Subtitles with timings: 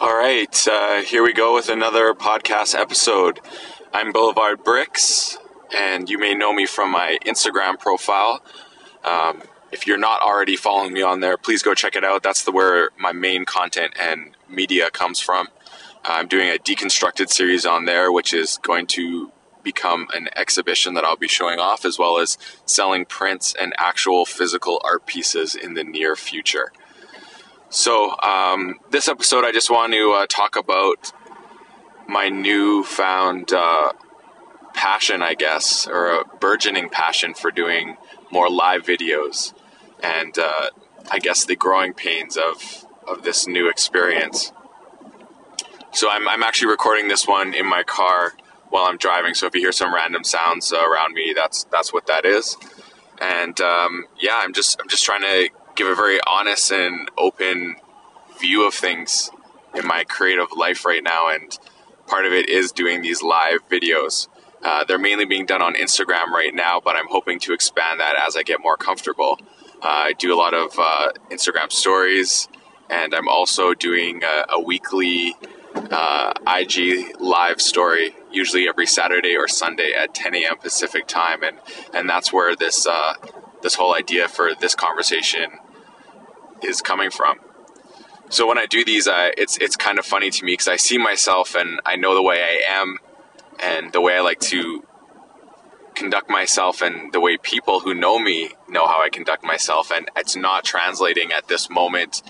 [0.00, 3.40] All right, uh, here we go with another podcast episode.
[3.92, 5.36] I'm Boulevard Bricks,
[5.76, 8.40] and you may know me from my Instagram profile.
[9.02, 9.42] Um,
[9.72, 12.22] if you're not already following me on there, please go check it out.
[12.22, 15.48] That's the where my main content and media comes from.
[16.04, 19.32] I'm doing a deconstructed series on there, which is going to
[19.64, 24.24] become an exhibition that I'll be showing off, as well as selling prints and actual
[24.24, 26.70] physical art pieces in the near future.
[27.70, 31.12] So, um, this episode, I just want to uh, talk about
[32.08, 33.92] my newfound uh,
[34.72, 37.98] passion, I guess, or a burgeoning passion for doing
[38.30, 39.52] more live videos,
[40.02, 40.70] and uh,
[41.10, 44.50] I guess the growing pains of of this new experience.
[45.92, 48.32] So, I'm I'm actually recording this one in my car
[48.70, 49.34] while I'm driving.
[49.34, 52.56] So, if you hear some random sounds around me, that's that's what that is.
[53.20, 57.76] And um, yeah, I'm just I'm just trying to give a very honest and open
[58.40, 59.30] view of things
[59.74, 61.28] in my creative life right now.
[61.28, 61.56] And
[62.08, 64.26] part of it is doing these live videos.
[64.60, 68.16] Uh, they're mainly being done on Instagram right now, but I'm hoping to expand that
[68.26, 69.38] as I get more comfortable.
[69.80, 72.48] Uh, I do a lot of uh, Instagram stories,
[72.90, 75.36] and I'm also doing a, a weekly
[75.76, 80.56] uh, IG live story, usually every Saturday or Sunday at 10 a.m.
[80.56, 81.58] Pacific time, and
[81.94, 83.14] and that's where this uh,
[83.62, 85.50] this whole idea for this conversation
[86.62, 87.38] is coming from.
[88.30, 90.76] So when I do these, uh, it's it's kind of funny to me because I
[90.76, 92.98] see myself and I know the way I am
[93.58, 94.84] and the way I like to
[95.94, 100.10] conduct myself and the way people who know me know how I conduct myself, and
[100.14, 102.22] it's not translating at this moment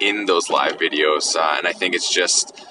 [0.00, 1.36] in those live videos.
[1.36, 2.64] Uh, and I think it's just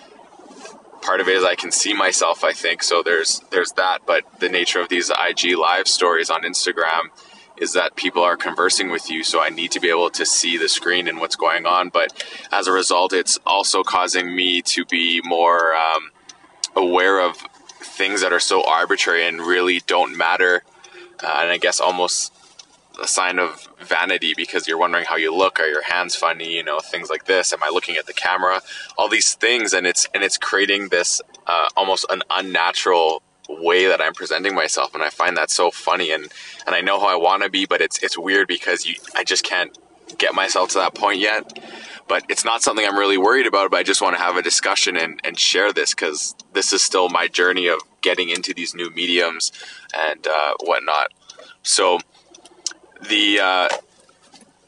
[1.02, 2.44] part of it is I can see myself.
[2.44, 3.04] I think so.
[3.04, 7.10] There's there's that, but the nature of these IG live stories on Instagram
[7.58, 10.58] is that people are conversing with you, so I need to be able to see
[10.58, 11.90] the screen and what's going on.
[11.90, 16.12] But as a result, it's also causing me to be more um,
[16.76, 17.38] aware of
[17.82, 20.64] things that are so arbitrary and really don't matter.
[21.24, 22.34] Uh, and I guess almost
[23.02, 25.60] a sign of vanity because you're wondering how you look.
[25.60, 26.56] Are your hands funny?
[26.56, 27.54] You know, things like this.
[27.54, 28.62] Am I looking at the camera?
[28.98, 34.02] All these things, and it's and it's creating this uh, almost an unnatural way that
[34.02, 36.12] I'm presenting myself, and I find that so funny.
[36.12, 36.32] And
[36.66, 39.24] and I know how I want to be, but it's it's weird because you I
[39.24, 39.78] just can't
[40.18, 41.60] get myself to that point yet.
[42.08, 43.72] But it's not something I'm really worried about.
[43.72, 46.82] But I just want to have a discussion and and share this because this is
[46.82, 49.52] still my journey of getting into these new mediums
[49.96, 51.14] and uh, whatnot.
[51.64, 52.00] So
[53.10, 53.70] the uh,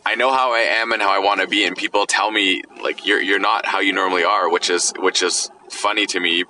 [0.06, 2.64] I know how I am and how I want to be, and people tell me
[2.82, 6.46] like you're you're not how you normally are, which is which is funny to me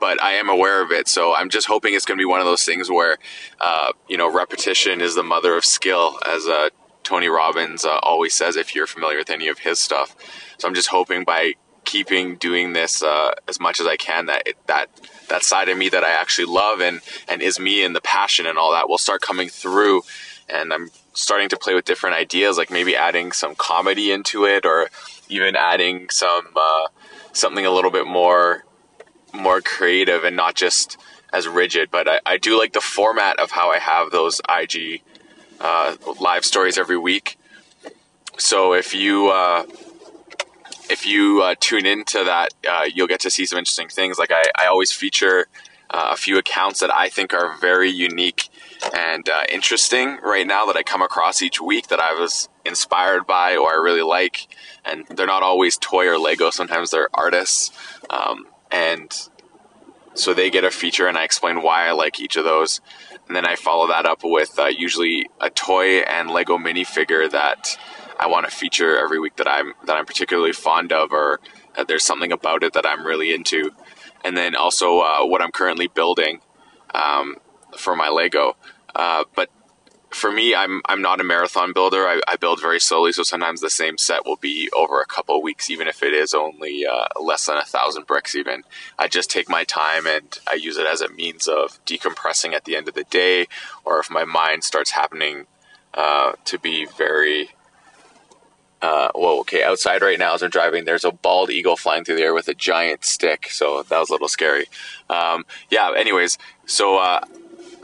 [0.00, 1.08] but I am aware of it.
[1.08, 3.18] So I'm just hoping it's going to be one of those things where,
[3.60, 6.70] uh, you know, repetition is the mother of skill, as uh,
[7.02, 10.16] Tony Robbins uh, always says if you're familiar with any of his stuff.
[10.58, 14.42] So I'm just hoping by keeping doing this uh, as much as I can that
[14.46, 14.88] it, that
[15.28, 18.46] that side of me that I actually love and and is me and the passion
[18.46, 20.02] and all that will start coming through.
[20.48, 24.66] And I'm starting to play with different ideas, like maybe adding some comedy into it,
[24.66, 24.90] or
[25.28, 26.88] even adding some uh,
[27.32, 28.64] something a little bit more
[29.34, 30.96] more creative and not just
[31.32, 31.90] as rigid.
[31.90, 35.02] But I, I do like the format of how I have those IG
[35.60, 37.38] uh, live stories every week.
[38.38, 39.64] So if you uh,
[40.90, 44.18] if you uh, tune into that, uh, you'll get to see some interesting things.
[44.18, 45.46] Like I, I always feature
[45.90, 48.48] uh, a few accounts that I think are very unique
[48.94, 53.26] and uh, interesting right now that I come across each week that I was inspired
[53.26, 54.48] by or I really like.
[54.84, 56.50] And they're not always toy or Lego.
[56.50, 57.70] Sometimes they're artists.
[58.10, 59.28] Um, and
[60.14, 62.80] so they get a feature and I explain why I like each of those.
[63.26, 67.78] And then I follow that up with uh, usually a toy and Lego minifigure that
[68.18, 71.40] I want to feature every week that I'm that I'm particularly fond of, or
[71.86, 73.70] there's something about it that I'm really into.
[74.24, 76.40] And then also uh, what I'm currently building
[76.94, 77.36] um,
[77.76, 78.56] for my Lego.
[78.94, 79.50] Uh, but
[80.14, 82.06] for me, I'm I'm not a marathon builder.
[82.06, 85.42] I, I, build very slowly, so sometimes the same set will be over a couple
[85.42, 88.36] weeks, even if it is only uh, less than a thousand bricks.
[88.36, 88.62] Even
[88.96, 92.64] I just take my time and I use it as a means of decompressing at
[92.64, 93.48] the end of the day,
[93.84, 95.46] or if my mind starts happening
[95.94, 97.50] uh, to be very
[98.80, 102.16] uh, well, okay, outside right now as I'm driving, there's a bald eagle flying through
[102.16, 104.66] the air with a giant stick, so that was a little scary.
[105.10, 107.24] Um, yeah, anyways, so uh,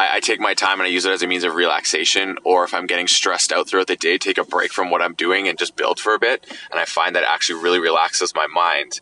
[0.01, 2.39] I, I, take my time and I use it as a means of relaxation.
[2.43, 5.13] Or if I'm getting stressed out throughout the day, take a break from what I'm
[5.13, 6.47] doing and just build for a bit.
[6.71, 9.01] And I find that actually really relaxes my mind.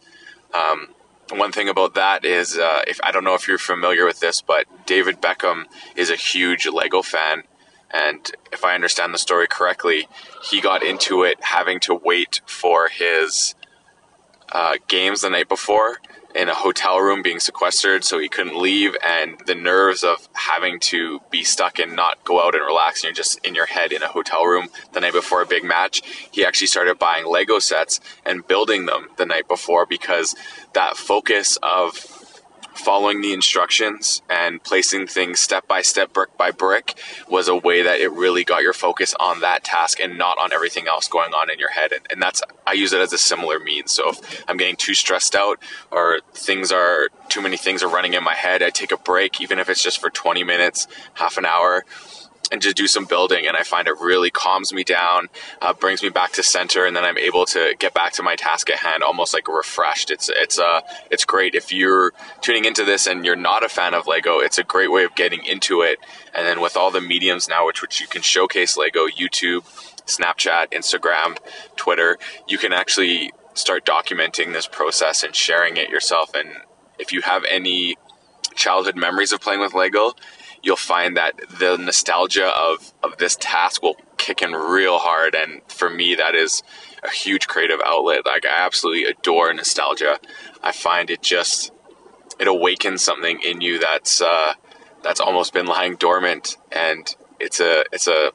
[0.53, 0.89] Um,
[1.31, 4.43] one thing about that is, uh, if I don't know if you're familiar with this,
[4.43, 7.45] but David Beckham is a huge Lego fan.
[7.93, 10.09] And if I understand the story correctly,
[10.43, 13.55] he got into it having to wait for his
[14.51, 15.99] uh, games the night before
[16.35, 20.79] in a hotel room being sequestered so he couldn't leave and the nerves of having
[20.79, 23.93] to be stuck and not go out and relax and you're just in your head
[23.93, 26.03] in a hotel room the night before a big match.
[26.31, 30.35] He actually started buying lego sets and building them the night before because
[30.75, 32.18] that focus of
[32.79, 36.99] following the instructions and placing things step by step, brick by brick,
[37.29, 40.53] was a way that it really got your focus on that task and not on
[40.53, 41.93] everything else going on in your head.
[41.93, 43.93] And, and that's, I use it as a similar means.
[43.93, 45.59] So if I'm getting too stressed out
[45.91, 49.41] or things are, too many things are running in my head, I take a break,
[49.41, 51.85] even if it's just for 20 minutes, half an hour
[52.51, 53.47] and just do some building.
[53.47, 55.29] And I find it really calms me down,
[55.61, 58.37] uh, brings me back to center, and then I'm able to get back to my
[58.37, 60.11] task at hand almost like refreshed.
[60.11, 60.81] It's it's uh
[61.11, 64.39] it's great if you're tuning into this and you're not a fan of Lego.
[64.39, 65.99] It's a great way of getting into it.
[66.35, 69.65] And then with all the mediums now, which which you can showcase Lego, YouTube,
[70.07, 71.39] Snapchat, Instagram,
[71.77, 76.35] Twitter, you can actually start documenting this process and sharing it yourself.
[76.35, 76.49] And
[76.99, 77.97] if you have any
[78.55, 80.13] childhood memories of playing with Lego,
[80.69, 85.35] you'll find that the nostalgia of, of this task will kick in real hard.
[85.35, 86.63] And for me, that is
[87.03, 88.27] a huge creative outlet.
[88.27, 90.21] Like I absolutely adore nostalgia.
[90.63, 91.73] I find it just,
[92.39, 94.53] it awakens something in you that's, uh,
[95.03, 96.59] that's almost been lying dormant.
[96.71, 98.33] And it's a, it's a,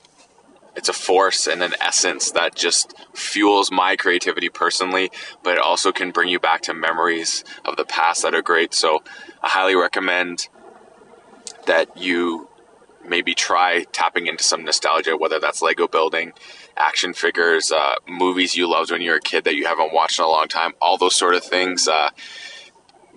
[0.76, 5.12] it's a force and an essence that just fuels my creativity personally,
[5.44, 8.74] but it also can bring you back to memories of the past that are great.
[8.74, 9.04] So
[9.44, 10.48] I highly recommend
[11.66, 12.50] that you
[13.06, 16.34] maybe try tapping into some nostalgia, whether that's Lego building,
[16.78, 20.20] action figures, uh, movies you loved when you were a kid that you haven't watched
[20.20, 21.88] in a long time, all those sort of things.
[21.88, 22.10] Uh,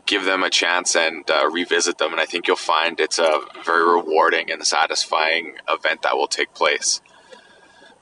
[0.07, 3.41] give them a chance and uh, revisit them, and I think you'll find it's a
[3.65, 7.01] very rewarding and satisfying event that will take place.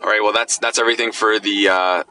[0.03, 2.05] All right, well that's that's everything for the uh,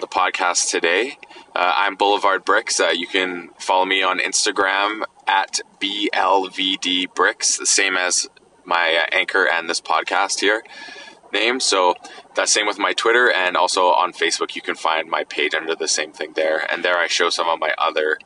[0.00, 1.18] the podcast today.
[1.54, 2.80] Uh, I'm Boulevard Bricks.
[2.80, 8.28] Uh, you can follow me on Instagram at BLVD Bricks, the same as
[8.64, 10.62] my uh, anchor and this podcast here
[11.32, 11.60] name.
[11.60, 11.94] So
[12.34, 14.54] that's same with my Twitter and also on Facebook.
[14.54, 16.66] You can find my page under the same thing there.
[16.72, 18.18] And there I show some of my other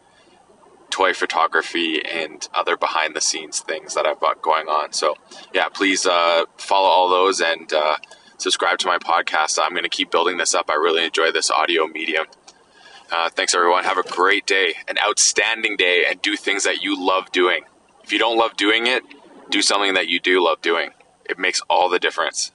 [0.91, 4.93] toy photography and other behind the scenes things that I've got going on.
[4.93, 5.17] So
[5.53, 7.97] yeah, please uh, follow all those and uh,
[8.39, 9.59] subscribe to my podcast.
[9.63, 10.71] I'm going to keep building this up.
[10.71, 12.27] I really enjoy this audio medium.
[13.11, 13.85] Uh, thanks, everyone.
[13.85, 17.65] Have a great day, an outstanding day, and do things that you love doing.
[18.03, 19.03] If you don't love doing it,
[19.51, 20.91] do something that you do love doing.
[21.25, 22.53] It makes all the difference.